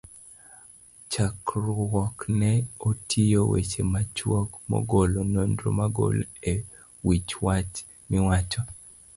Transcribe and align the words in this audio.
chakruokne 1.11 2.51
oting'o 2.87 3.41
weche 3.51 3.81
machuok, 3.93 4.49
magolo 4.71 5.19
nonro 5.33 5.67
malongo 5.79 6.05
e 6.51 6.55
wich 7.05 7.31
wach 7.43 7.73
miwach? 8.09 8.53